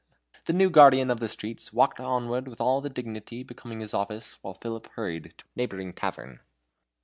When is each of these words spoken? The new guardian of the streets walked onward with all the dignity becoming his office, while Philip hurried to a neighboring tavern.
The 0.45 0.53
new 0.53 0.71
guardian 0.71 1.11
of 1.11 1.19
the 1.19 1.29
streets 1.29 1.71
walked 1.71 1.99
onward 1.99 2.47
with 2.47 2.59
all 2.59 2.81
the 2.81 2.89
dignity 2.89 3.43
becoming 3.43 3.81
his 3.81 3.93
office, 3.93 4.39
while 4.41 4.55
Philip 4.55 4.87
hurried 4.95 5.35
to 5.37 5.45
a 5.45 5.47
neighboring 5.55 5.93
tavern. 5.93 6.39